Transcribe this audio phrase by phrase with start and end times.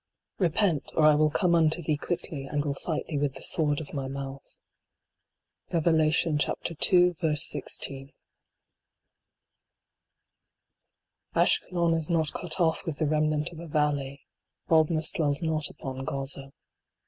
[0.49, 3.79] "Repent, or I will come unto thee quickly, and will fight thee with the sword
[3.79, 4.55] of my mouth."
[5.71, 7.13] REVELATION ii.
[7.35, 8.11] 16.
[11.35, 11.43] I.
[11.43, 14.25] A SHKELON is not cut off with the remnant of a valley.
[14.67, 16.51] Baldness dwells not upon Gaza.